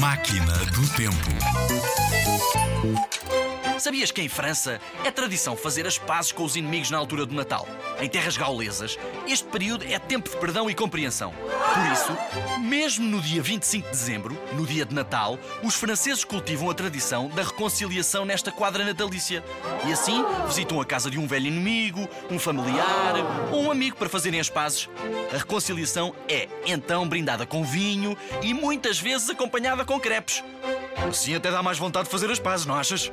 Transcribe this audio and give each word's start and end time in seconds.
Máquina 0.00 0.56
do 0.72 0.88
Tempo. 0.96 1.30
Sabias 3.80 4.10
que 4.10 4.20
em 4.20 4.28
França 4.28 4.78
é 5.04 5.10
tradição 5.10 5.56
fazer 5.56 5.86
as 5.86 5.96
pazes 5.96 6.32
com 6.32 6.44
os 6.44 6.54
inimigos 6.54 6.90
na 6.90 6.98
altura 6.98 7.24
do 7.24 7.34
Natal? 7.34 7.66
Em 7.98 8.10
terras 8.10 8.36
gaulesas, 8.36 8.98
este 9.26 9.48
período 9.48 9.86
é 9.86 9.98
tempo 9.98 10.28
de 10.28 10.36
perdão 10.36 10.68
e 10.68 10.74
compreensão. 10.74 11.32
Por 11.32 11.90
isso, 11.90 12.60
mesmo 12.60 13.06
no 13.06 13.22
dia 13.22 13.40
25 13.40 13.86
de 13.86 13.90
dezembro, 13.90 14.38
no 14.52 14.66
dia 14.66 14.84
de 14.84 14.94
Natal, 14.94 15.38
os 15.62 15.76
franceses 15.76 16.24
cultivam 16.24 16.68
a 16.68 16.74
tradição 16.74 17.30
da 17.30 17.42
reconciliação 17.42 18.26
nesta 18.26 18.52
quadra 18.52 18.84
natalícia. 18.84 19.42
E 19.86 19.92
assim, 19.94 20.22
visitam 20.46 20.78
a 20.78 20.84
casa 20.84 21.10
de 21.10 21.18
um 21.18 21.26
velho 21.26 21.46
inimigo, 21.46 22.06
um 22.30 22.38
familiar 22.38 23.14
ou 23.50 23.62
um 23.62 23.70
amigo 23.70 23.96
para 23.96 24.10
fazerem 24.10 24.40
as 24.40 24.50
pazes. 24.50 24.90
A 25.32 25.38
reconciliação 25.38 26.14
é, 26.28 26.48
então, 26.66 27.08
brindada 27.08 27.46
com 27.46 27.64
vinho 27.64 28.14
e 28.42 28.52
muitas 28.52 28.98
vezes 28.98 29.30
acompanhada 29.30 29.86
com 29.86 29.98
crepes. 29.98 30.44
Assim 31.08 31.34
até 31.34 31.50
dá 31.50 31.62
mais 31.62 31.78
vontade 31.78 32.04
de 32.04 32.10
fazer 32.10 32.30
as 32.30 32.38
pazes, 32.38 32.66
não 32.66 32.74
achas? 32.74 33.10